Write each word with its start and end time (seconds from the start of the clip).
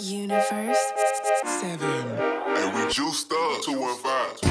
Universe. 0.00 0.78
Seven. 1.44 2.08
And 2.56 2.74
we 2.74 2.92
juiced 2.92 3.32
up 3.32 3.62
215. 3.62 4.48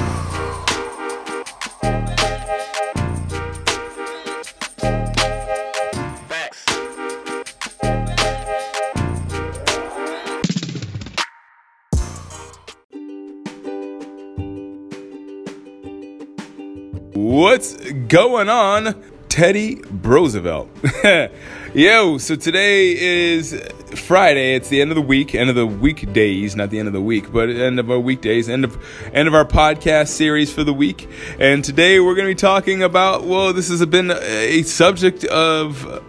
Facts. 6.28 6.64
What's 17.14 17.74
going 18.08 18.50
on? 18.50 19.02
Teddy 19.30 19.80
Roosevelt. 20.02 20.68
Yo, 21.74 22.18
so 22.18 22.34
today 22.36 22.90
is 22.98 23.54
Friday. 24.00 24.54
It's 24.54 24.68
the 24.68 24.80
end 24.80 24.90
of 24.90 24.94
the 24.94 25.02
week, 25.02 25.34
end 25.34 25.50
of 25.50 25.56
the 25.56 25.66
weekdays, 25.66 26.56
not 26.56 26.70
the 26.70 26.78
end 26.78 26.88
of 26.88 26.94
the 26.94 27.00
week, 27.00 27.32
but 27.32 27.48
end 27.48 27.78
of 27.78 27.90
our 27.90 27.98
weekdays, 27.98 28.48
end 28.48 28.64
of 28.64 28.76
end 29.12 29.28
of 29.28 29.34
our 29.34 29.44
podcast 29.44 30.08
series 30.08 30.52
for 30.52 30.64
the 30.64 30.72
week. 30.72 31.08
And 31.38 31.64
today 31.64 32.00
we're 32.00 32.14
going 32.14 32.26
to 32.26 32.34
be 32.34 32.40
talking 32.40 32.82
about 32.82 33.24
well, 33.24 33.52
this 33.52 33.68
has 33.68 33.84
been 33.86 34.10
a 34.10 34.62
subject 34.62 35.24
of 35.24 36.02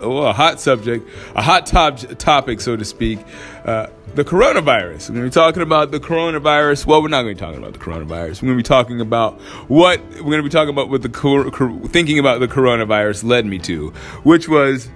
well, 0.00 0.26
a 0.26 0.32
hot 0.32 0.60
subject, 0.60 1.08
a 1.34 1.42
hot 1.42 1.66
top, 1.66 1.98
topic, 2.18 2.60
so 2.60 2.76
to 2.76 2.84
speak, 2.84 3.20
uh, 3.64 3.86
the 4.14 4.24
coronavirus. 4.24 5.08
We're 5.08 5.16
going 5.16 5.30
to 5.30 5.30
be 5.30 5.30
talking 5.30 5.62
about 5.62 5.90
the 5.90 6.00
coronavirus. 6.00 6.86
Well, 6.86 7.02
we're 7.02 7.08
not 7.08 7.22
going 7.22 7.36
to 7.36 7.40
be 7.40 7.46
talking 7.46 7.58
about 7.58 7.72
the 7.72 7.78
coronavirus. 7.78 8.42
We're 8.42 8.48
going 8.48 8.58
to 8.58 8.62
be 8.64 8.68
talking 8.68 9.00
about 9.00 9.40
what 9.68 10.00
we're 10.00 10.22
going 10.22 10.38
to 10.38 10.42
be 10.42 10.50
talking 10.50 10.70
about 10.70 10.88
what 10.88 11.02
the 11.02 11.08
cor- 11.08 11.50
cor- 11.50 11.78
thinking 11.88 12.18
about 12.18 12.40
the 12.40 12.48
coronavirus 12.48 13.24
led 13.24 13.46
me 13.46 13.58
to, 13.60 13.90
which 14.22 14.48
was 14.48 14.88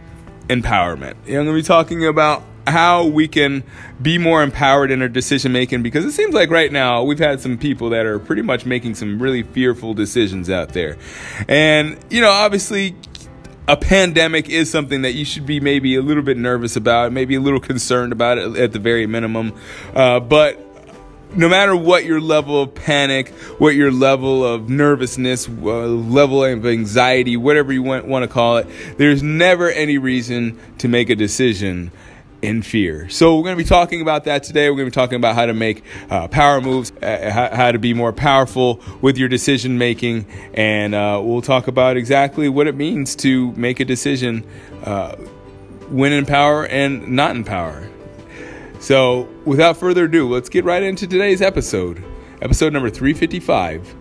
empowerment. 0.48 1.14
I'm 1.26 1.32
going 1.32 1.46
to 1.46 1.52
be 1.52 1.62
talking 1.62 2.06
about 2.06 2.42
how 2.66 3.06
we 3.06 3.28
can 3.28 3.64
be 4.00 4.18
more 4.18 4.42
empowered 4.42 4.90
in 4.90 5.00
our 5.02 5.08
decision 5.08 5.52
making 5.52 5.82
because 5.82 6.04
it 6.04 6.12
seems 6.12 6.34
like 6.34 6.50
right 6.50 6.70
now 6.70 7.02
we've 7.02 7.18
had 7.18 7.40
some 7.40 7.56
people 7.56 7.90
that 7.90 8.06
are 8.06 8.18
pretty 8.18 8.42
much 8.42 8.66
making 8.66 8.94
some 8.94 9.20
really 9.20 9.42
fearful 9.42 9.94
decisions 9.94 10.50
out 10.50 10.70
there. 10.70 10.98
And, 11.48 11.98
you 12.10 12.20
know, 12.20 12.30
obviously 12.30 12.94
a 13.66 13.76
pandemic 13.76 14.48
is 14.48 14.70
something 14.70 15.02
that 15.02 15.14
you 15.14 15.24
should 15.24 15.46
be 15.46 15.60
maybe 15.60 15.94
a 15.96 16.02
little 16.02 16.22
bit 16.22 16.36
nervous 16.36 16.76
about, 16.76 17.12
maybe 17.12 17.34
a 17.34 17.40
little 17.40 17.60
concerned 17.60 18.12
about 18.12 18.38
it 18.38 18.56
at 18.56 18.72
the 18.72 18.78
very 18.78 19.06
minimum. 19.06 19.52
Uh, 19.94 20.20
but 20.20 20.67
no 21.34 21.48
matter 21.48 21.76
what 21.76 22.04
your 22.04 22.20
level 22.20 22.62
of 22.62 22.74
panic, 22.74 23.28
what 23.58 23.74
your 23.74 23.90
level 23.90 24.44
of 24.44 24.68
nervousness, 24.68 25.48
uh, 25.48 25.52
level 25.52 26.44
of 26.44 26.66
anxiety, 26.66 27.36
whatever 27.36 27.72
you 27.72 27.82
want, 27.82 28.06
want 28.06 28.22
to 28.22 28.28
call 28.28 28.58
it, 28.58 28.66
there's 28.96 29.22
never 29.22 29.70
any 29.70 29.98
reason 29.98 30.58
to 30.78 30.88
make 30.88 31.10
a 31.10 31.16
decision 31.16 31.90
in 32.40 32.62
fear. 32.62 33.08
So 33.08 33.36
we're 33.36 33.42
going 33.42 33.56
to 33.56 33.62
be 33.62 33.68
talking 33.68 34.00
about 34.00 34.24
that 34.24 34.44
today. 34.44 34.70
We're 34.70 34.76
going 34.76 34.90
to 34.90 34.90
be 34.92 34.94
talking 34.94 35.16
about 35.16 35.34
how 35.34 35.46
to 35.46 35.54
make 35.54 35.82
uh, 36.08 36.28
power 36.28 36.60
moves, 36.60 36.92
uh, 37.02 37.30
how, 37.30 37.54
how, 37.54 37.72
to 37.72 37.78
be 37.78 37.94
more 37.94 38.12
powerful 38.12 38.80
with 39.00 39.18
your 39.18 39.28
decision 39.28 39.76
making, 39.76 40.26
and 40.54 40.94
uh, 40.94 41.20
we'll 41.22 41.42
talk 41.42 41.66
about 41.66 41.96
exactly 41.96 42.48
what 42.48 42.66
it 42.66 42.76
means 42.76 43.16
to 43.16 43.52
make 43.52 43.80
a 43.80 43.84
decision 43.84 44.46
uh, 44.84 45.16
when 45.88 46.12
in 46.12 46.26
power 46.26 46.66
and 46.66 47.08
not 47.08 47.34
in 47.34 47.44
power. 47.44 47.88
So 48.80 49.28
without 49.44 49.76
further 49.76 50.04
ado, 50.04 50.28
let's 50.28 50.48
get 50.48 50.64
right 50.64 50.82
into 50.82 51.06
today's 51.06 51.42
episode, 51.42 52.04
episode 52.40 52.72
number 52.72 52.90
355 52.90 53.94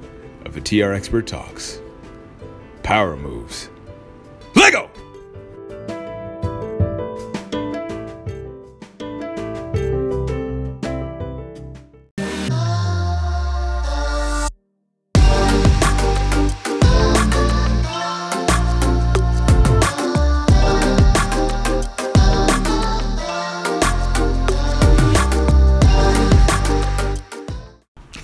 of 0.46 0.54
the 0.54 0.62
TR 0.62 0.94
Expert 0.94 1.28
Talks. 1.28 1.82
Power 2.84 3.18
moves. 3.18 3.70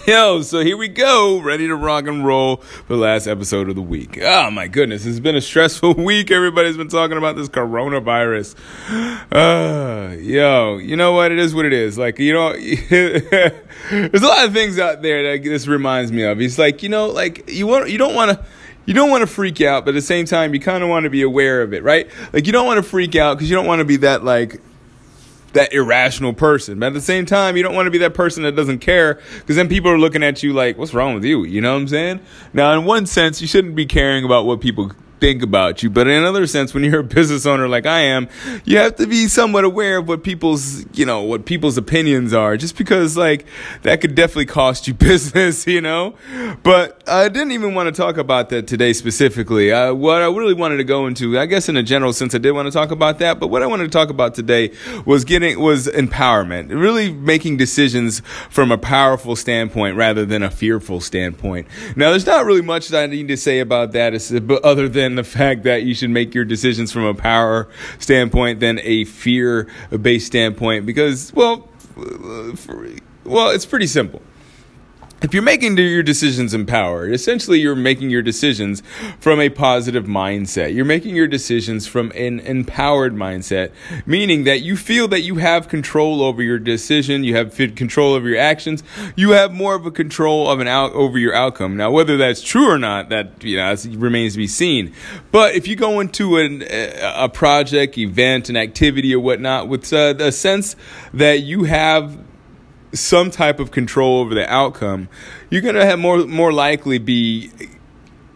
Yo, 0.06 0.42
so 0.42 0.60
here 0.60 0.76
we 0.76 0.90
go, 0.90 1.40
ready 1.40 1.66
to 1.66 1.76
rock 1.78 2.08
and 2.08 2.26
roll 2.26 2.58
for 2.58 2.94
the 2.94 3.00
last 3.00 3.26
episode 3.26 3.70
of 3.70 3.76
the 3.76 3.82
week. 3.82 4.20
Oh 4.22 4.52
my 4.52 4.68
goodness, 4.68 5.06
it's 5.06 5.22
been 5.22 5.38
a 5.38 5.42
stressful 5.42 5.94
week. 5.98 6.30
Everybody's 6.30 6.76
been 6.76 6.90
talking 6.90 7.18
about 7.18 7.38
this 7.38 7.48
coronavirus. 7.48 8.56
Uh, 9.34 10.16
yo, 10.20 10.78
you 10.78 10.96
know 10.96 11.14
what? 11.14 11.32
It 11.32 11.40
is 11.40 11.56
what 11.56 11.66
it 11.66 11.74
is. 11.74 11.98
Like, 11.98 12.20
you 12.20 12.34
know, 12.34 12.54
there's 12.90 14.22
a 14.22 14.28
lot 14.28 14.46
of 14.46 14.54
things 14.54 14.78
out 14.78 15.02
there 15.02 15.24
that 15.24 15.44
this 15.44 15.66
reminds 15.68 16.12
me 16.12 16.24
of. 16.24 16.40
It's 16.40 16.60
like, 16.60 16.84
you 16.84 16.90
know, 16.90 17.08
like 17.08 17.50
you 17.50 17.66
want, 17.66 17.90
you 17.90 17.98
don't 17.98 18.14
want 18.14 18.32
to. 18.32 18.46
You 18.86 18.94
don't 18.94 19.10
want 19.10 19.22
to 19.22 19.28
freak 19.28 19.62
out, 19.62 19.86
but 19.86 19.92
at 19.92 19.96
the 19.96 20.02
same 20.02 20.26
time, 20.26 20.54
you 20.54 20.60
kind 20.60 20.84
of 20.84 20.90
want 20.90 21.06
to 21.06 21.10
be 21.10 21.22
aware 21.22 21.62
of 21.62 21.74
it, 21.74 21.84
right? 21.84 22.10
Like, 22.34 22.46
you 22.46 22.52
don't 22.52 22.66
want 22.66 22.84
to 22.84 22.84
freak 22.84 23.16
out 23.16 23.38
because 23.38 23.50
you 23.50 23.56
don't 23.56 23.66
want 23.66 23.80
to 23.80 23.86
be 23.86 23.96
that, 23.98 24.26
like, 24.26 24.60
that 25.54 25.74
irrational 25.74 26.34
person. 26.34 26.80
But 26.80 26.88
at 26.88 26.94
the 26.94 27.02
same 27.02 27.26
time, 27.26 27.56
you 27.56 27.64
don't 27.64 27.76
want 27.76 27.88
to 27.88 27.92
be 27.92 28.00
that 28.00 28.14
person 28.14 28.44
that 28.44 28.56
doesn't 28.56 28.80
care 28.80 29.20
because 29.40 29.56
then 29.56 29.70
people 29.70 29.90
are 29.90 30.00
looking 30.00 30.24
at 30.24 30.44
you 30.44 30.54
like, 30.54 30.78
what's 30.78 30.94
wrong 30.94 31.14
with 31.14 31.24
you? 31.24 31.44
You 31.44 31.62
know 31.62 31.74
what 31.74 31.82
I'm 31.82 31.88
saying? 31.88 32.20
Now, 32.54 32.78
in 32.78 32.86
one 32.86 33.06
sense, 33.06 33.42
you 33.42 33.48
shouldn't 33.48 33.76
be 33.76 33.86
caring 33.86 34.26
about 34.26 34.46
what 34.46 34.62
people 34.62 34.92
think 35.24 35.42
about 35.42 35.82
you. 35.82 35.90
But 35.90 36.08
in 36.08 36.16
another 36.16 36.46
sense, 36.48 36.74
when 36.74 36.84
you're 36.84 37.00
a 37.00 37.04
business 37.04 37.46
owner 37.46 37.70
like 37.70 37.86
I 37.86 38.02
am, 38.02 38.28
you 38.66 38.78
have 38.80 38.98
to 38.98 39.08
be 39.08 39.30
somewhat 39.30 39.64
aware 39.64 40.00
of 40.00 40.08
what 40.10 40.22
people's, 40.22 40.86
you 40.98 41.06
know, 41.06 41.22
what 41.22 41.46
people's 41.46 41.78
opinions 41.78 42.34
are. 42.34 42.58
Just 42.58 42.78
because, 42.78 43.16
like, 43.16 43.46
that 43.84 44.02
could 44.02 44.16
definitely 44.16 44.48
cost 44.48 44.86
you 44.86 44.94
business, 45.12 45.66
you 45.66 45.80
know? 45.80 46.16
But 46.62 47.02
I 47.08 47.30
didn't 47.30 47.54
even 47.54 47.74
want 47.74 47.88
to 47.88 47.94
talk 47.94 48.18
about 48.18 48.50
that 48.50 48.68
today 48.68 48.92
specifically. 48.92 49.72
Uh, 49.72 49.94
what 49.94 50.22
I 50.22 50.26
really 50.26 50.54
wanted 50.54 50.76
to 50.78 50.84
go 50.84 51.08
into, 51.08 51.40
I 51.40 51.46
guess 51.46 51.70
in 51.70 51.78
a 51.78 51.84
general 51.84 52.12
sense, 52.12 52.36
I 52.36 52.38
did 52.38 52.52
want 52.52 52.66
to 52.66 52.74
talk 52.74 52.92
about 52.92 53.20
that. 53.20 53.40
But 53.40 53.48
what 53.48 53.64
I 53.64 53.66
wanted 53.66 53.86
to 53.86 53.92
talk 53.92 54.10
about 54.10 54.36
today 54.36 54.72
was 55.06 55.24
getting, 55.24 55.58
was 55.58 55.88
empowerment. 55.88 56.68
Really 56.70 57.14
making 57.14 57.56
decisions 57.56 58.20
from 58.50 58.74
a 58.74 58.78
powerful 58.78 59.38
standpoint 59.38 59.96
rather 59.96 60.26
than 60.26 60.44
a 60.44 60.52
fearful 60.52 61.00
standpoint. 61.00 61.66
Now, 61.96 62.10
there's 62.10 62.26
not 62.26 62.46
really 62.46 62.62
much 62.62 62.90
that 62.90 63.04
I 63.04 63.06
need 63.08 63.30
to 63.30 63.38
say 63.38 63.60
about 63.60 63.94
that 63.94 64.14
other 64.66 64.90
than 64.90 65.13
the 65.16 65.24
fact 65.24 65.64
that 65.64 65.84
you 65.84 65.94
should 65.94 66.10
make 66.10 66.34
your 66.34 66.46
decisions 66.46 66.92
from 66.92 67.04
a 67.06 67.14
power 67.14 67.68
standpoint 68.00 68.60
than 68.60 68.80
a 68.84 69.06
fear 69.06 69.68
based 70.02 70.28
standpoint 70.28 70.86
because, 70.86 71.34
well, 71.34 71.68
uh, 71.98 72.52
well, 73.26 73.50
it's 73.52 73.66
pretty 73.66 73.88
simple 73.88 74.22
if 75.24 75.34
you're 75.34 75.42
making 75.42 75.78
your 75.78 76.04
decisions 76.04 76.54
in 76.54 76.66
power, 76.66 77.10
essentially 77.10 77.60
you're 77.60 77.76
making 77.76 78.10
your 78.10 78.22
decisions 78.22 78.84
from 79.20 79.40
a 79.40 79.50
positive 79.50 80.04
mindset. 80.04 80.76
You're 80.76 80.84
making 80.84 81.16
your 81.16 81.28
decisions 81.28 81.88
from 81.88 82.12
an 82.14 82.42
empowered 82.42 83.14
mindset, 83.14 83.72
meaning 84.06 84.44
that 84.44 84.62
you 84.62 84.76
feel 84.76 85.08
that 85.08 85.22
you 85.22 85.36
have 85.36 85.70
control 85.70 86.22
over 86.22 86.44
your 86.44 86.60
decision, 86.60 87.24
you 87.24 87.38
have 87.38 87.56
control 87.56 88.14
over 88.14 88.28
your 88.28 88.38
actions, 88.38 88.84
you 89.16 89.32
have 89.32 89.54
more 89.54 89.76
of 89.76 89.86
a 89.86 89.92
control 89.92 90.50
of 90.50 90.60
an 90.60 90.68
out 90.68 90.92
over 90.92 91.18
your 91.18 91.34
outcome. 91.34 91.78
Now, 91.78 91.90
whether 91.90 92.18
that's 92.18 92.42
true 92.42 92.70
or 92.70 92.78
not, 92.78 93.08
that 93.10 93.44
you 93.44 93.56
know 93.56 93.74
remains 93.92 94.34
to 94.34 94.40
be 94.40 94.48
seen. 94.48 94.94
But 95.32 95.56
if 95.56 95.68
you 95.68 95.78
go 95.78 96.02
into 96.02 96.38
an, 96.38 96.66
a 96.70 97.30
project, 97.30 97.98
event, 97.98 98.50
an 98.50 98.58
activity, 98.58 99.16
or 99.16 99.22
whatnot 99.22 99.70
with 99.70 99.92
uh, 99.94 100.16
a 100.20 100.34
sense 100.34 100.76
that 101.14 101.42
you 101.42 101.64
have 101.64 102.18
some 102.94 103.32
type 103.32 103.60
of 103.60 103.72
control 103.72 104.20
over 104.20 104.34
the 104.34 104.52
outcome, 104.52 105.10
you're 105.50 105.62
gonna 105.62 105.86
have 105.86 106.00
more 106.00 106.20
more 106.26 106.54
likely 106.54 106.98
be 106.98 107.52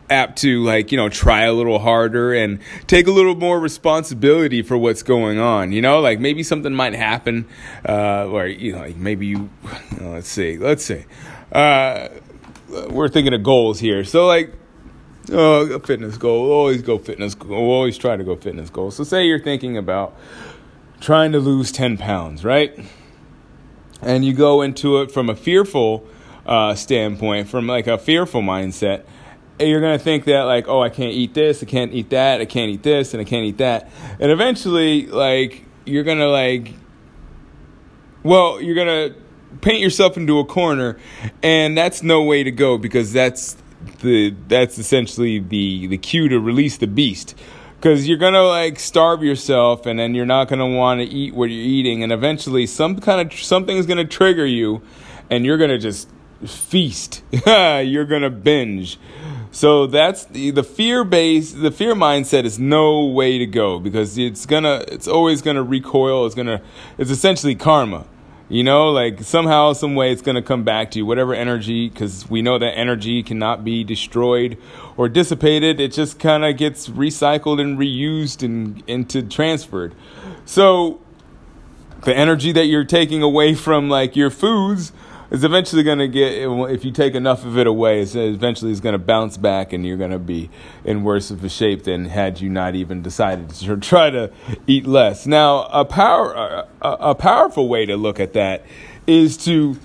apt 0.10 0.38
to 0.40 0.64
like 0.64 0.92
you 0.92 0.98
know 0.98 1.10
try 1.10 1.44
a 1.44 1.54
little 1.54 1.80
harder 1.80 2.34
and 2.34 2.60
take 2.88 3.08
a 3.08 3.12
little 3.12 3.36
more 3.36 3.60
responsibility 3.60 4.62
for 4.62 4.78
what's 4.78 5.04
going 5.04 5.38
on 5.38 5.74
you 5.74 5.82
know? 5.82 6.00
Like 6.00 6.20
maybe 6.20 6.44
something 6.44 6.74
might 6.74 6.94
happen 6.94 7.46
uh 7.88 8.26
or 8.26 8.48
you 8.48 8.74
know 8.74 8.80
like 8.80 8.96
maybe 8.96 9.28
you 9.28 9.50
let's 10.00 10.30
see 10.30 10.58
let's 10.58 10.84
see. 10.84 11.06
Uh 11.52 12.10
we're 12.90 13.10
thinking 13.10 13.34
of 13.34 13.44
goals 13.44 13.80
here. 13.80 14.04
So 14.04 14.26
like 14.26 14.54
oh 15.32 15.74
a 15.74 15.80
fitness 15.80 16.18
goal 16.18 16.52
always 16.52 16.82
go 16.82 16.98
fitness 16.98 17.36
goal 17.36 17.54
always 17.54 17.98
try 17.98 18.16
to 18.16 18.24
go 18.24 18.36
fitness 18.36 18.70
goals 18.70 18.96
so 18.96 19.04
say 19.04 19.26
you're 19.26 19.40
thinking 19.40 19.78
about 19.78 20.16
trying 21.02 21.32
to 21.34 21.40
lose 21.40 21.72
10 21.72 21.98
pounds 21.98 22.46
right 22.46 22.80
and 24.02 24.24
you 24.24 24.34
go 24.34 24.62
into 24.62 25.02
it 25.02 25.12
from 25.12 25.30
a 25.30 25.36
fearful 25.36 26.08
uh, 26.46 26.76
standpoint, 26.76 27.50
from 27.50 27.68
like 27.68 27.88
a 27.88 27.98
fearful 27.98 28.42
mindset, 28.42 29.04
you're 29.60 29.82
gonna 29.82 30.00
think 30.00 30.26
that 30.26 30.44
like, 30.44 30.68
oh, 30.68 30.82
I 30.82 30.90
can't 30.90 31.14
eat 31.14 31.34
this, 31.34 31.64
I 31.64 31.66
can't 31.66 31.94
eat 31.94 32.10
that, 32.12 32.42
I 32.42 32.46
can't 32.46 32.72
eat 32.72 32.84
this, 32.84 33.14
and 33.14 33.22
I 33.22 33.24
can't 33.24 33.46
eat 33.46 33.58
that, 33.58 33.90
and 34.20 34.32
eventually, 34.32 35.08
like, 35.08 35.66
you're 35.86 36.04
gonna 36.04 36.28
like, 36.28 36.74
well, 38.24 38.62
you're 38.62 38.76
gonna 38.76 39.16
paint 39.62 39.80
yourself 39.80 40.18
into 40.18 40.40
a 40.40 40.46
corner, 40.46 40.98
and 41.42 41.78
that's 41.78 42.04
no 42.04 42.24
way 42.24 42.44
to 42.44 42.52
go 42.52 42.78
because 42.78 43.12
that's 43.14 43.58
the 44.02 44.36
that's 44.48 44.78
essentially 44.78 45.40
the 45.40 45.88
the 45.88 45.98
cue 45.98 46.28
to 46.30 46.40
release 46.40 46.78
the 46.78 46.88
beast 46.88 47.36
because 47.80 48.08
you're 48.08 48.18
gonna 48.18 48.44
like 48.44 48.80
starve 48.80 49.24
yourself 49.24 49.86
and 49.86 50.00
then 50.00 50.16
you're 50.16 50.26
not 50.26 50.48
gonna 50.48 50.68
want 50.68 51.00
to 51.00 51.06
eat 51.06 51.34
what 51.34 51.50
you're 51.50 51.64
eating 51.64 52.04
and 52.04 52.12
eventually 52.12 52.66
some 52.66 53.00
kind 53.00 53.32
of 53.32 53.40
something 53.40 53.78
is 53.78 53.86
gonna 53.86 54.06
trigger 54.06 54.46
you 54.46 54.82
and 55.30 55.46
you're 55.46 55.58
gonna 55.58 55.78
just 55.78 56.10
feast. 56.46 57.24
You're 57.46 58.06
gonna 58.06 58.30
binge. 58.30 59.00
So 59.52 59.88
that's 59.88 60.26
the, 60.26 60.52
the 60.52 60.64
fear 60.64 61.04
base 61.04 61.52
the 61.52 61.72
fear 61.72 61.96
mindset 61.96 62.44
is 62.44 62.60
no 62.60 63.06
way 63.06 63.40
to 63.40 63.46
go 63.46 63.80
because 63.80 64.18
it's 64.18 64.46
gonna 64.46 64.84
it's 64.88 65.08
always 65.08 65.42
gonna 65.42 65.64
recoil 65.64 66.26
it's 66.26 66.36
gonna 66.36 66.62
it's 66.98 67.10
essentially 67.10 67.56
karma 67.56 68.06
you 68.50 68.64
know, 68.64 68.90
like 68.90 69.22
somehow, 69.22 69.74
some 69.74 69.96
way, 69.96 70.12
it's 70.12 70.22
going 70.22 70.36
to 70.36 70.42
come 70.42 70.64
back 70.64 70.92
to 70.92 71.00
you. 71.00 71.06
Whatever 71.06 71.34
energy, 71.34 71.90
because 71.90 72.30
we 72.30 72.42
know 72.42 72.58
that 72.58 72.78
energy 72.78 73.22
cannot 73.22 73.64
be 73.64 73.84
destroyed 73.84 74.58
or 74.96 75.10
dissipated. 75.10 75.80
It 75.80 75.92
just 75.92 76.18
kind 76.20 76.46
of 76.46 76.56
gets 76.56 76.88
recycled 76.88 77.60
and 77.60 77.78
reused 77.78 78.44
and 78.44 78.84
into 78.88 79.22
transferred. 79.22 79.94
So, 80.46 81.02
the 82.04 82.16
energy 82.16 82.52
that 82.54 82.66
you're 82.66 82.86
taking 82.86 83.22
away 83.22 83.54
from 83.54 83.90
like 83.90 84.16
your 84.16 84.30
foods 84.30 84.94
is 85.30 85.44
eventually 85.44 85.84
going 85.84 86.00
to 86.00 86.08
get 86.08 86.34
if 86.72 86.86
you 86.86 86.92
take 86.92 87.16
enough 87.16 87.46
of 87.46 87.58
it 87.58 87.68
away 87.68 88.02
it's 88.02 88.16
eventually 88.16 88.72
it's 88.72 88.80
going 88.80 88.94
to 88.94 89.00
bounce 89.00 89.38
back 89.38 89.74
and 89.74 89.86
you're 89.86 89.98
going 89.98 90.12
to 90.12 90.20
be 90.20 90.50
in 90.84 91.04
worse 91.04 91.32
of 91.32 91.44
a 91.44 91.50
shape 91.50 91.84
than 91.84 92.06
had 92.06 92.40
you 92.40 92.50
not 92.50 92.76
even 92.76 93.02
decided 93.02 93.50
to 93.50 93.78
try 93.82 94.10
to 94.10 94.32
eat 94.66 94.86
less. 94.86 95.26
Now 95.26 95.64
a 95.66 95.86
power 95.86 96.68
a, 96.82 96.90
a 96.90 97.16
powerful 97.16 97.68
way 97.68 97.86
to 97.86 97.98
look 97.98 98.20
at 98.20 98.34
that 98.34 98.66
is 99.06 99.38
to 99.38 99.78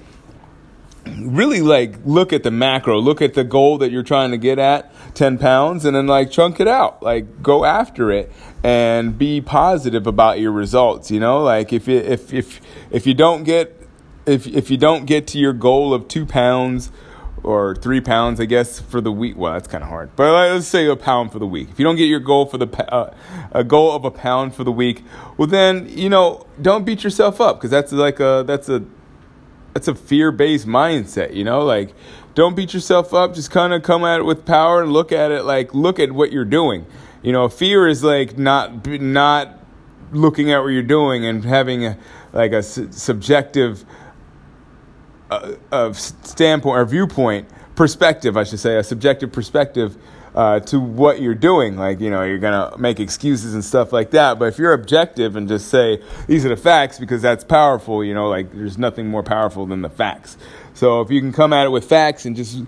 really 1.19 1.61
like 1.61 1.97
look 2.05 2.33
at 2.33 2.43
the 2.43 2.51
macro. 2.51 3.01
Look 3.01 3.21
at 3.21 3.35
the 3.35 3.45
goal 3.45 3.79
that 3.79 3.91
you're 3.91 4.03
trying 4.03 4.31
to 4.31 4.39
get 4.39 4.59
at 4.59 4.93
10 5.15 5.39
pounds 5.39 5.85
and 5.85 5.97
then 5.97 6.07
like 6.07 6.31
chunk 6.31 6.61
it 6.61 6.69
out. 6.69 7.03
Like 7.03 7.43
go 7.43 7.65
after 7.65 8.11
it 8.11 8.31
and 8.63 9.19
be 9.19 9.41
positive 9.41 10.07
about 10.07 10.39
your 10.39 10.53
results 10.53 11.11
you 11.11 11.19
know? 11.19 11.43
Like 11.43 11.73
if 11.73 11.89
it, 11.89 12.07
if 12.07 12.33
if 12.33 12.61
if 12.91 13.07
you 13.07 13.15
don't 13.15 13.45
get 13.45 13.82
if 14.27 14.47
if 14.47 14.71
you 14.71 14.77
don't 14.77 15.07
get 15.07 15.27
to 15.29 15.39
your 15.39 15.53
goal 15.53 15.93
of 15.95 16.09
two 16.09 16.27
pounds 16.27 16.91
or 17.43 17.75
three 17.75 18.01
pounds, 18.01 18.41
I 18.41 18.45
guess 18.45 18.79
for 18.81 19.01
the 19.01 19.11
week. 19.11 19.37
Well, 19.37 19.53
that's 19.53 19.67
kind 19.67 19.83
of 19.83 19.91
hard, 19.91 20.15
but 20.17 20.33
let's 20.33 20.67
say 20.67 20.87
a 20.87 20.97
pound 20.97 21.33
for 21.33 21.39
the 21.39 21.47
week. 21.47 21.71
If 21.71 21.79
you 21.79 21.85
don't 21.85 21.97
get 21.97 22.05
your 22.05 22.21
goal 22.21 22.47
for 22.47 22.59
the 22.59 22.93
uh, 22.93 23.15
a 23.51 23.65
goal 23.65 23.93
of 23.93 24.05
a 24.05 24.11
pound 24.11 24.55
for 24.55 24.65
the 24.65 24.73
week, 24.73 25.05
well 25.37 25.49
then 25.49 25.89
you 25.89 26.09
know 26.09 26.47
don't 26.61 26.85
beat 26.85 27.03
yourself 27.05 27.41
up 27.41 27.57
because 27.57 27.71
that's 27.71 27.93
like 27.93 28.21
a 28.21 28.45
that's 28.47 28.69
a 28.69 28.85
that's 29.75 29.89
a 29.89 29.95
fear 29.95 30.31
based 30.31 30.67
mindset. 30.67 31.35
You 31.35 31.45
know, 31.45 31.63
like 31.65 31.95
don't 32.35 32.55
beat 32.55 32.73
yourself 32.75 33.13
up. 33.13 33.35
Just 33.35 33.51
kind 33.51 33.73
of 33.73 33.83
come 33.83 34.05
at 34.05 34.21
it 34.21 34.25
with 34.25 34.45
power 34.45 34.83
and 34.83 34.93
look 34.93 35.13
at 35.13 35.31
it 35.31 35.45
like 35.45 35.75
look 35.75 35.99
at 35.99 36.13
what 36.13 36.33
you're 36.33 36.45
doing. 36.45 36.87
You 37.23 37.33
know, 37.33 37.49
fear 37.49 37.89
is 37.89 38.05
like 38.05 38.39
not 38.39 38.87
not 38.87 39.59
looking 40.13 40.53
at 40.53 40.61
what 40.63 40.69
you're 40.69 40.83
doing 40.83 41.25
and 41.25 41.45
having 41.45 41.87
a, 41.87 41.99
like 42.33 42.53
a 42.53 42.63
su- 42.63 42.89
subjective 42.93 43.85
of 45.71 45.99
standpoint 45.99 46.79
or 46.79 46.85
viewpoint 46.85 47.49
perspective, 47.75 48.37
I 48.37 48.45
should 48.45 48.61
say, 48.61 48.77
a 48.77 48.83
subjective 48.83 49.33
perspective 49.33 49.97
uh, 50.35 50.61
to 50.61 50.81
what 50.81 51.21
you're 51.21 51.35
doing. 51.35 51.77
Like, 51.77 52.01
you 52.01 52.11
know, 52.11 52.23
you're 52.23 52.39
going 52.39 52.71
to 52.71 52.79
make 52.79 53.01
excuses 53.01 53.55
and 53.55 53.65
stuff 53.65 53.93
like 53.93 54.11
that. 54.13 54.39
But 54.39 54.47
if 54.47 54.59
you're 54.59 54.73
objective 54.73 55.37
and 55.37 55.49
just 55.49 55.69
say, 55.69 56.03
these 56.27 56.45
are 56.45 56.49
the 56.49 56.57
facts 56.57 56.99
because 56.99 57.23
that's 57.23 57.45
powerful, 57.45 58.05
you 58.05 58.15
know, 58.15 58.29
like 58.29 58.53
there's 58.53 58.79
nothing 58.79 59.09
more 59.09 59.23
powerful 59.23 59.67
than 59.67 59.83
the 59.83 59.91
facts. 59.91 60.37
So 60.75 61.01
if 61.01 61.11
you 61.11 61.21
can 61.21 61.33
come 61.33 61.53
at 61.53 61.67
it 61.67 61.71
with 61.71 61.85
facts 61.85 62.25
and 62.25 62.35
just 62.35 62.59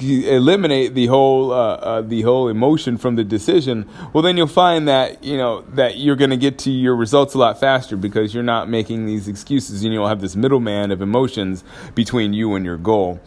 eliminate 0.00 0.94
the 0.94 1.06
whole 1.06 1.52
uh, 1.52 1.74
uh, 1.74 2.00
the 2.02 2.22
whole 2.22 2.48
emotion 2.48 2.96
from 2.98 3.16
the 3.16 3.24
decision, 3.24 3.88
well, 4.12 4.22
then 4.22 4.36
you'll 4.36 4.46
find 4.46 4.88
that 4.88 5.22
you 5.22 5.36
know 5.36 5.62
that 5.74 5.98
you're 5.98 6.16
going 6.16 6.30
to 6.30 6.36
get 6.36 6.58
to 6.60 6.70
your 6.70 6.96
results 6.96 7.34
a 7.34 7.38
lot 7.38 7.58
faster 7.58 7.96
because 7.96 8.34
you're 8.34 8.42
not 8.42 8.68
making 8.68 9.06
these 9.06 9.28
excuses, 9.28 9.82
and 9.82 9.92
you'll 9.92 10.08
have 10.08 10.20
this 10.20 10.36
middleman 10.36 10.90
of 10.90 11.02
emotions 11.02 11.64
between 11.94 12.32
you 12.32 12.54
and 12.54 12.64
your 12.64 12.76
goal. 12.76 13.20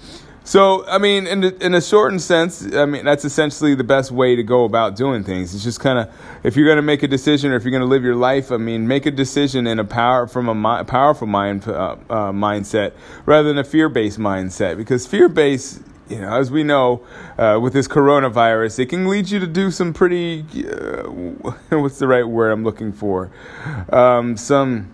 So, 0.44 0.88
I 0.88 0.98
mean, 0.98 1.28
in, 1.28 1.42
the, 1.42 1.56
in 1.64 1.76
a 1.76 1.82
shortened 1.82 2.22
sense, 2.22 2.74
I 2.74 2.86
mean, 2.86 3.06
that's 3.06 3.24
essentially 3.24 3.76
the 3.76 3.84
best 3.84 4.12
way 4.12 4.36
to 4.36 4.42
go 4.42 4.64
about 4.64 4.96
doing 4.96 5.24
things. 5.24 5.54
It's 5.54 5.64
just 5.64 5.80
kind 5.80 6.00
of, 6.00 6.10
if 6.44 6.56
you're 6.56 6.66
going 6.66 6.78
to 6.78 6.82
make 6.82 7.04
a 7.04 7.08
decision 7.08 7.52
or 7.52 7.58
if 7.58 7.64
you're 7.64 7.72
going 7.72 7.82
to 7.82 7.88
live 7.88 8.04
your 8.04 8.16
life, 8.16 8.52
I 8.52 8.58
mean, 8.58 8.88
make 8.88 9.06
a 9.06 9.12
decision 9.12 9.68
in 9.68 9.78
a 9.78 9.86
power, 9.86 10.26
from 10.26 10.50
a 10.50 10.56
mi- 10.56 10.84
powerful 10.86 11.28
mind, 11.28 11.68
uh, 11.68 11.96
uh, 12.10 12.32
mindset 12.32 12.94
rather 13.28 13.48
than 13.48 13.60
a 13.60 13.64
fear 13.64 13.88
based 13.88 14.18
mindset 14.18 14.78
because 14.78 15.06
fear 15.06 15.30
based 15.30 15.80
you 16.12 16.20
know, 16.20 16.38
as 16.38 16.52
we 16.52 16.64
know, 16.64 17.02
uh, 17.38 17.58
with 17.62 17.74
this 17.74 17.88
coronavirus, 17.88 18.80
it 18.80 18.88
can 18.88 19.08
lead 19.08 19.30
you 19.30 19.40
to 19.40 19.48
do 19.48 19.72
some 19.72 19.94
pretty, 19.94 20.46
uh, 20.68 21.04
what's 21.70 22.00
the 22.00 22.08
right 22.08 22.28
word 22.28 22.52
I'm 22.52 22.64
looking 22.64 22.92
for? 22.92 23.32
Um, 23.92 24.36
some 24.36 24.92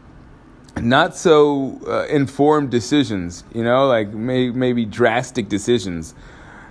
not 0.80 1.16
so 1.16 1.82
uh, 1.88 2.06
informed 2.06 2.70
decisions, 2.70 3.44
you 3.52 3.64
know, 3.64 3.88
like 3.88 4.10
may, 4.10 4.52
maybe 4.52 4.86
drastic 4.86 5.50
decisions. 5.50 6.14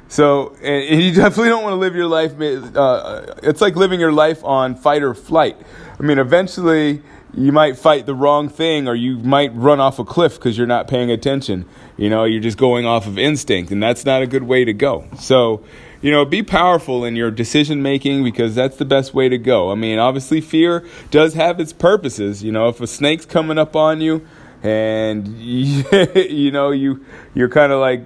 So, 0.08 0.56
you 0.62 1.12
definitely 1.12 1.48
don't 1.48 1.64
want 1.64 1.72
to 1.72 1.78
live 1.78 1.96
your 1.96 2.06
life. 2.06 2.40
Uh, 2.40 3.34
it's 3.42 3.60
like 3.60 3.74
living 3.74 3.98
your 3.98 4.12
life 4.12 4.44
on 4.44 4.76
fight 4.76 5.02
or 5.02 5.12
flight. 5.12 5.56
I 5.98 6.02
mean, 6.02 6.18
eventually 6.18 7.02
you 7.36 7.52
might 7.52 7.76
fight 7.76 8.06
the 8.06 8.14
wrong 8.14 8.48
thing 8.48 8.88
or 8.88 8.94
you 8.94 9.18
might 9.18 9.54
run 9.54 9.78
off 9.78 9.98
a 9.98 10.04
cliff 10.04 10.36
because 10.36 10.56
you're 10.56 10.66
not 10.66 10.88
paying 10.88 11.10
attention. 11.10 11.66
You 11.96 12.08
know, 12.08 12.24
you're 12.24 12.40
just 12.40 12.56
going 12.56 12.86
off 12.86 13.06
of 13.06 13.18
instinct, 13.18 13.70
and 13.70 13.82
that's 13.82 14.04
not 14.04 14.22
a 14.22 14.26
good 14.26 14.44
way 14.44 14.64
to 14.64 14.72
go. 14.72 15.04
So, 15.18 15.62
you 16.00 16.10
know, 16.10 16.24
be 16.24 16.42
powerful 16.42 17.04
in 17.04 17.14
your 17.14 17.30
decision 17.30 17.82
making 17.82 18.24
because 18.24 18.54
that's 18.54 18.76
the 18.76 18.84
best 18.84 19.14
way 19.14 19.28
to 19.28 19.38
go. 19.38 19.70
I 19.70 19.74
mean, 19.74 19.98
obviously, 19.98 20.40
fear 20.40 20.84
does 21.10 21.34
have 21.34 21.60
its 21.60 21.72
purposes. 21.72 22.42
You 22.42 22.52
know, 22.52 22.68
if 22.68 22.80
a 22.80 22.86
snake's 22.86 23.26
coming 23.26 23.58
up 23.58 23.76
on 23.76 24.00
you, 24.00 24.26
and 24.62 25.28
you 25.38 26.50
know 26.50 26.70
you 26.70 27.04
you're 27.34 27.48
kind 27.48 27.72
of 27.72 27.80
like 27.80 28.04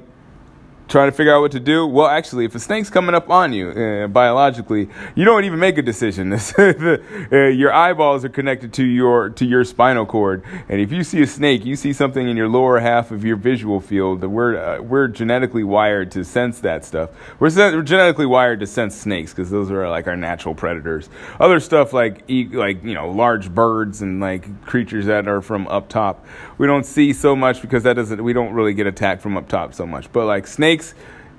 trying 0.91 1.09
to 1.09 1.17
figure 1.17 1.33
out 1.33 1.41
what 1.41 1.53
to 1.53 1.61
do. 1.61 1.87
Well, 1.87 2.09
actually, 2.09 2.45
if 2.45 2.55
a 2.55 2.59
snake's 2.59 2.91
coming 2.91 3.15
up 3.15 3.31
on 3.31 3.53
you 3.53 3.71
uh, 3.71 4.09
biologically, 4.09 4.89
you 5.15 5.25
don't 5.25 5.45
even 5.45 5.61
make 5.61 5.79
a 5.79 5.83
decision. 5.83 6.31
the, 6.31 7.01
uh, 7.33 7.37
your 7.49 7.73
eyeballs 7.73 8.25
are 8.25 8.29
connected 8.29 8.73
to 8.75 8.85
your 8.85 9.31
to 9.31 9.47
your 9.47 9.65
spinal 9.65 10.05
cord, 10.05 10.45
and 10.69 10.81
if 10.81 10.93
you 10.93 11.05
see 11.05 11.23
a 11.23 11.27
snake, 11.27 11.65
you 11.65 11.77
see 11.77 11.93
something 11.93 12.29
in 12.29 12.37
your 12.37 12.49
lower 12.49 12.81
half 12.81 13.13
of 13.13 13.25
your 13.25 13.37
visual 13.37 13.81
field. 13.81 14.23
We're 14.25 14.57
uh, 14.57 14.83
we're 14.83 15.09
genetically 15.09 15.65
wired 15.65 16.11
to 16.13 16.25
sense 16.25 16.59
that 16.61 16.85
stuff. 16.85 17.11
We're, 17.39 17.51
we're 17.57 17.83
genetically 17.83 18.27
wired 18.27 18.61
to 18.61 18.67
sense 18.67 18.97
snakes 18.97 19.33
because 19.33 19.51
those 19.51 19.71
are 19.71 19.89
like 19.89 20.09
our 20.09 20.17
natural 20.17 20.55
predators. 20.55 21.09
Other 21.39 21.61
stuff 21.61 21.93
like 21.93 22.25
like 22.29 22.83
you 22.83 22.95
know 22.95 23.11
large 23.11 23.55
birds 23.55 24.03
and 24.03 24.21
like 24.21 24.67
creatures 24.67 25.07
that 25.07 25.29
are 25.29 25.41
from 25.41 25.69
up 25.69 25.89
top, 25.89 26.27
we 26.59 26.67
don't 26.67 26.85
see 26.85 27.13
so 27.13 27.37
much 27.37 27.63
because 27.63 27.85
that 27.85 27.94
doesn't 27.94 28.23
we 28.23 28.32
don't 28.32 28.53
really 28.53 28.75
get 28.75 28.89
attacked 28.89 29.23
from 29.23 29.37
up 29.37 29.49
top 29.49 29.73
so 29.73 29.87
much. 29.87 30.11
But 30.13 30.27
like 30.27 30.49
snakes 30.49 30.80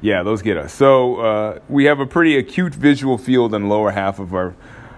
yeah, 0.01 0.23
those 0.23 0.41
get 0.41 0.57
us. 0.57 0.73
So 0.73 1.17
uh, 1.17 1.59
we 1.69 1.85
have 1.85 1.99
a 1.99 2.05
pretty 2.05 2.37
acute 2.37 2.73
visual 2.73 3.17
field 3.17 3.53
in 3.53 3.63
the 3.63 3.67
lower 3.67 3.91
half 3.91 4.19
of 4.19 4.33
our, 4.33 4.55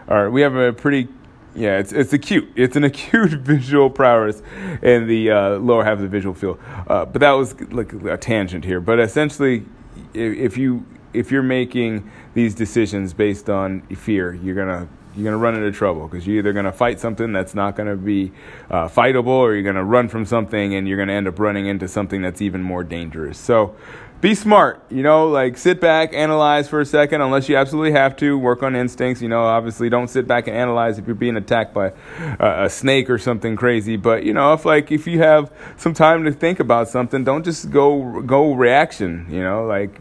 our. 0.07 0.29
We 0.29 0.41
have 0.41 0.55
a 0.55 0.71
pretty, 0.71 1.09
yeah, 1.53 1.77
it's 1.77 1.91
it's 1.91 2.13
acute. 2.13 2.49
It's 2.55 2.75
an 2.75 2.83
acute 2.91 3.31
visual 3.31 3.89
prowess 3.89 4.41
in 4.81 5.07
the 5.07 5.31
uh, 5.31 5.49
lower 5.57 5.83
half 5.83 5.93
of 5.97 6.01
the 6.01 6.07
visual 6.07 6.33
field. 6.33 6.59
Uh, 6.87 7.05
but 7.05 7.19
that 7.19 7.31
was 7.31 7.59
like 7.71 7.91
a 7.93 8.17
tangent 8.17 8.63
here. 8.63 8.79
But 8.79 8.99
essentially, 8.99 9.65
if 10.13 10.57
you 10.57 10.85
if 11.13 11.31
you're 11.31 11.43
making 11.43 12.09
these 12.33 12.55
decisions 12.55 13.13
based 13.13 13.49
on 13.49 13.81
fear, 13.95 14.33
you're 14.33 14.55
gonna 14.55 14.87
you're 15.15 15.25
going 15.25 15.33
to 15.33 15.37
run 15.37 15.55
into 15.55 15.71
trouble 15.71 16.07
because 16.07 16.25
you're 16.25 16.39
either 16.39 16.53
going 16.53 16.65
to 16.65 16.71
fight 16.71 16.99
something 16.99 17.31
that's 17.31 17.53
not 17.53 17.75
going 17.75 17.87
to 17.87 17.95
be 17.95 18.31
uh, 18.71 18.87
fightable 18.87 19.27
or 19.27 19.53
you're 19.53 19.61
going 19.61 19.75
to 19.75 19.83
run 19.83 20.07
from 20.07 20.25
something 20.25 20.73
and 20.73 20.87
you're 20.87 20.97
going 20.97 21.07
to 21.07 21.13
end 21.13 21.27
up 21.27 21.37
running 21.37 21.67
into 21.67 21.87
something 21.87 22.21
that's 22.21 22.41
even 22.41 22.63
more 22.63 22.83
dangerous. 22.83 23.37
So 23.37 23.75
be 24.23 24.33
smart, 24.33 24.81
you 24.89 25.03
know, 25.03 25.27
like 25.27 25.57
sit 25.57 25.81
back, 25.81 26.13
analyze 26.13 26.69
for 26.69 26.79
a 26.79 26.85
second, 26.85 27.19
unless 27.19 27.49
you 27.49 27.57
absolutely 27.57 27.91
have 27.91 28.15
to. 28.15 28.37
Work 28.39 28.63
on 28.63 28.73
instincts, 28.73 29.21
you 29.21 29.27
know. 29.27 29.43
Obviously, 29.43 29.89
don't 29.89 30.07
sit 30.07 30.25
back 30.25 30.47
and 30.47 30.55
analyze 30.55 30.97
if 30.97 31.05
you're 31.05 31.13
being 31.13 31.35
attacked 31.35 31.73
by 31.73 31.91
a 32.39 32.69
snake 32.69 33.09
or 33.09 33.17
something 33.17 33.57
crazy. 33.57 33.97
But 33.97 34.23
you 34.23 34.33
know, 34.33 34.53
if 34.53 34.63
like 34.63 34.93
if 34.93 35.07
you 35.07 35.19
have 35.19 35.51
some 35.75 35.93
time 35.93 36.23
to 36.23 36.31
think 36.31 36.61
about 36.61 36.87
something, 36.87 37.25
don't 37.25 37.43
just 37.43 37.69
go 37.69 38.21
go 38.21 38.53
reaction. 38.53 39.27
You 39.29 39.43
know, 39.43 39.65
like 39.65 39.99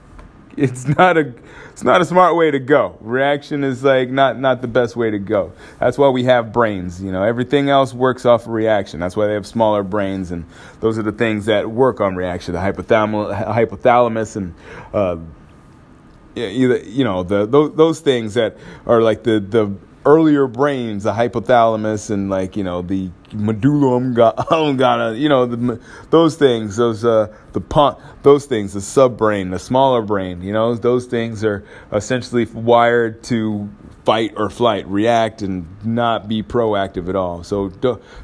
it's 0.56 0.86
not 0.86 1.16
a 1.16 1.32
it's 1.70 1.82
not 1.82 2.02
a 2.02 2.04
smart 2.04 2.36
way 2.36 2.50
to 2.50 2.58
go. 2.58 2.98
Reaction 3.00 3.64
is 3.64 3.82
like 3.82 4.10
not 4.10 4.38
not 4.38 4.60
the 4.60 4.68
best 4.68 4.96
way 4.96 5.10
to 5.10 5.18
go. 5.18 5.52
That's 5.80 5.96
why 5.96 6.08
we 6.10 6.24
have 6.24 6.52
brains. 6.52 7.02
You 7.02 7.10
know, 7.10 7.22
everything 7.22 7.70
else 7.70 7.94
works 7.94 8.26
off 8.26 8.42
of 8.42 8.52
reaction. 8.52 9.00
That's 9.00 9.16
why 9.16 9.26
they 9.26 9.34
have 9.34 9.46
smaller 9.46 9.82
brains, 9.82 10.30
and 10.30 10.44
those 10.80 10.98
are 10.98 11.02
the 11.02 11.12
things 11.12 11.46
that 11.46 11.70
work 11.70 12.00
on 12.00 12.16
reaction. 12.16 12.52
The 12.52 12.60
hypothalamus, 12.60 13.44
hypothalamus, 13.46 14.36
and 14.36 14.54
uh, 14.92 15.16
you 16.34 17.04
know 17.04 17.22
the 17.22 17.46
those, 17.46 17.74
those 17.74 18.00
things 18.00 18.34
that 18.34 18.56
are 18.86 19.00
like 19.00 19.22
the 19.22 19.40
the 19.40 19.74
earlier 20.04 20.46
brains, 20.46 21.04
the 21.04 21.12
hypothalamus 21.12 22.10
and 22.10 22.30
like 22.30 22.56
you 22.56 22.64
know 22.64 22.82
the 22.82 23.10
medulla 23.32 23.96
oblongata, 23.96 25.16
you 25.18 25.28
know 25.28 25.46
the, 25.46 25.80
those 26.10 26.36
things, 26.36 26.76
those 26.76 27.04
uh, 27.04 27.34
the 27.52 27.60
pons, 27.60 27.96
those 28.22 28.46
things, 28.46 28.72
the 28.72 28.80
subbrain, 28.80 29.50
the 29.50 29.58
smaller 29.58 30.02
brain, 30.02 30.42
you 30.42 30.52
know 30.52 30.74
those 30.74 31.06
things 31.06 31.44
are 31.44 31.64
essentially 31.92 32.44
wired 32.46 33.22
to 33.24 33.68
fight 34.04 34.34
or 34.36 34.50
flight, 34.50 34.86
react 34.88 35.42
and 35.42 35.66
not 35.84 36.28
be 36.28 36.42
proactive 36.42 37.08
at 37.08 37.16
all. 37.16 37.44
So 37.44 37.68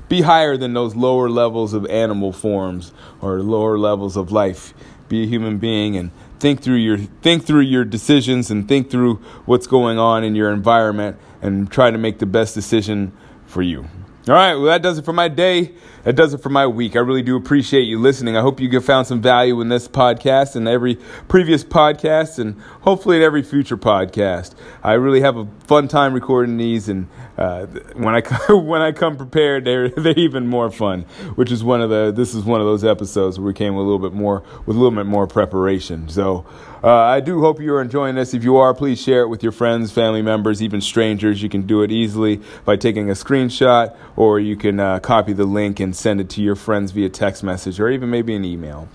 be 0.08 0.22
higher 0.22 0.56
than 0.56 0.72
those 0.72 0.96
lower 0.96 1.28
levels 1.28 1.72
of 1.72 1.86
animal 1.86 2.32
forms 2.32 2.92
or 3.20 3.40
lower 3.40 3.78
levels 3.78 4.16
of 4.16 4.32
life. 4.32 4.74
Be 5.08 5.22
a 5.22 5.26
human 5.26 5.58
being 5.58 5.96
and 5.96 6.10
think 6.40 6.60
through 6.60 6.76
your 6.76 6.98
think 6.98 7.44
through 7.44 7.60
your 7.60 7.84
decisions 7.84 8.50
and 8.50 8.68
think 8.68 8.90
through 8.90 9.16
what's 9.46 9.66
going 9.66 9.98
on 9.98 10.24
in 10.24 10.34
your 10.34 10.52
environment 10.52 11.16
and 11.42 11.70
try 11.70 11.90
to 11.90 11.98
make 11.98 12.18
the 12.18 12.26
best 12.26 12.54
decision 12.54 13.12
for 13.46 13.62
you. 13.62 13.86
All 14.28 14.34
right, 14.34 14.56
well, 14.56 14.66
that 14.66 14.82
does 14.82 14.98
it 14.98 15.06
for 15.06 15.14
my 15.14 15.28
day. 15.28 15.72
That 16.04 16.14
does 16.14 16.34
it 16.34 16.42
for 16.42 16.50
my 16.50 16.66
week. 16.66 16.96
I 16.96 16.98
really 16.98 17.22
do 17.22 17.34
appreciate 17.34 17.84
you 17.84 17.98
listening. 17.98 18.36
I 18.36 18.42
hope 18.42 18.60
you 18.60 18.80
found 18.80 19.06
some 19.06 19.22
value 19.22 19.58
in 19.62 19.70
this 19.70 19.88
podcast 19.88 20.54
and 20.54 20.68
every 20.68 20.96
previous 21.28 21.64
podcast, 21.64 22.38
and 22.38 22.60
hopefully 22.82 23.16
in 23.16 23.22
every 23.22 23.42
future 23.42 23.78
podcast. 23.78 24.54
I 24.82 24.94
really 24.94 25.22
have 25.22 25.38
a 25.38 25.46
fun 25.66 25.88
time 25.88 26.12
recording 26.12 26.58
these, 26.58 26.90
and 26.90 27.08
uh, 27.38 27.66
when 27.94 28.14
I 28.14 28.20
when 28.52 28.82
I 28.82 28.92
come 28.92 29.16
prepared, 29.16 29.64
they're 29.64 29.88
they're 29.96 30.18
even 30.18 30.46
more 30.46 30.70
fun. 30.70 31.02
Which 31.36 31.50
is 31.50 31.64
one 31.64 31.80
of 31.80 31.88
the 31.88 32.12
this 32.14 32.34
is 32.34 32.44
one 32.44 32.60
of 32.60 32.66
those 32.66 32.84
episodes 32.84 33.38
where 33.38 33.46
we 33.46 33.54
came 33.54 33.74
a 33.74 33.80
little 33.80 33.98
bit 33.98 34.12
more 34.12 34.42
with 34.66 34.76
a 34.76 34.78
little 34.78 34.96
bit 34.96 35.06
more 35.06 35.26
preparation. 35.26 36.08
So 36.10 36.44
uh, 36.82 36.90
I 36.90 37.20
do 37.20 37.40
hope 37.40 37.60
you 37.60 37.74
are 37.74 37.82
enjoying 37.82 38.14
this. 38.14 38.34
If 38.34 38.44
you 38.44 38.56
are, 38.56 38.72
please 38.72 39.00
share 39.00 39.22
it 39.22 39.28
with 39.28 39.42
your 39.42 39.52
friends, 39.52 39.90
family 39.90 40.22
members, 40.22 40.62
even 40.62 40.80
strangers. 40.80 41.42
You 41.42 41.48
can 41.48 41.62
do 41.66 41.82
it 41.82 41.90
easily 41.90 42.40
by 42.64 42.76
taking 42.76 43.10
a 43.10 43.14
screenshot, 43.14 43.96
or 44.18 44.40
you 44.40 44.56
can 44.56 44.80
uh, 44.80 44.98
copy 44.98 45.32
the 45.32 45.44
link 45.44 45.78
and 45.78 45.94
send 45.94 46.20
it 46.20 46.28
to 46.28 46.42
your 46.42 46.56
friends 46.56 46.90
via 46.90 47.08
text 47.08 47.44
message, 47.44 47.78
or 47.78 47.88
even 47.88 48.10
maybe 48.10 48.34
an 48.34 48.44
email. 48.44 48.88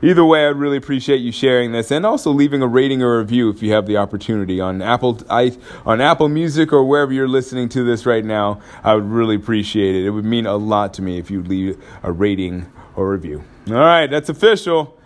Either 0.00 0.24
way, 0.24 0.46
I'd 0.46 0.56
really 0.56 0.78
appreciate 0.78 1.18
you 1.18 1.32
sharing 1.32 1.72
this, 1.72 1.90
and 1.90 2.06
also 2.06 2.30
leaving 2.30 2.62
a 2.62 2.66
rating 2.66 3.02
or 3.02 3.18
review 3.18 3.50
if 3.50 3.62
you 3.62 3.72
have 3.74 3.84
the 3.84 3.98
opportunity 3.98 4.58
on 4.58 4.80
Apple 4.80 5.20
I, 5.28 5.54
on 5.84 6.00
Apple 6.00 6.30
Music 6.30 6.72
or 6.72 6.82
wherever 6.82 7.12
you're 7.12 7.28
listening 7.28 7.68
to 7.68 7.84
this 7.84 8.06
right 8.06 8.24
now. 8.24 8.58
I 8.82 8.94
would 8.94 9.04
really 9.04 9.36
appreciate 9.36 9.96
it. 9.96 10.06
It 10.06 10.10
would 10.12 10.24
mean 10.24 10.46
a 10.46 10.56
lot 10.56 10.94
to 10.94 11.02
me 11.02 11.18
if 11.18 11.30
you 11.30 11.42
leave 11.42 11.76
a 12.02 12.10
rating 12.10 12.72
or 12.96 13.10
review. 13.10 13.44
All 13.68 13.74
right, 13.74 14.06
that's 14.06 14.30
official 14.30 14.98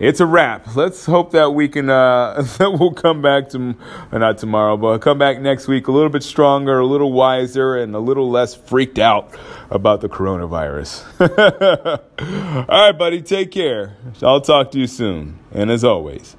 it's 0.00 0.18
a 0.18 0.26
wrap. 0.26 0.74
Let's 0.74 1.04
hope 1.04 1.32
that 1.32 1.50
we 1.50 1.68
can 1.68 1.90
uh, 1.90 2.42
that 2.58 2.76
we'll 2.80 2.92
come 2.92 3.22
back 3.22 3.50
to 3.50 3.76
uh, 4.10 4.18
not 4.18 4.38
tomorrow, 4.38 4.76
but 4.76 4.98
come 4.98 5.18
back 5.18 5.40
next 5.40 5.68
week 5.68 5.86
a 5.86 5.92
little 5.92 6.08
bit 6.08 6.22
stronger, 6.22 6.78
a 6.78 6.86
little 6.86 7.12
wiser, 7.12 7.76
and 7.76 7.94
a 7.94 8.00
little 8.00 8.30
less 8.30 8.54
freaked 8.54 8.98
out 8.98 9.36
about 9.70 10.00
the 10.00 10.08
coronavirus. 10.08 11.04
All 12.68 12.86
right, 12.86 12.98
buddy, 12.98 13.20
take 13.20 13.50
care. 13.50 13.96
I'll 14.22 14.40
talk 14.40 14.70
to 14.72 14.78
you 14.78 14.86
soon, 14.86 15.38
and 15.52 15.70
as 15.70 15.84
always, 15.84 16.34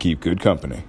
keep 0.00 0.20
good 0.20 0.40
company. 0.40 0.82